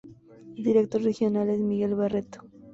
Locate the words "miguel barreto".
1.59-2.41